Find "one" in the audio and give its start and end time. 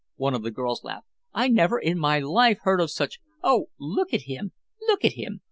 0.15-0.33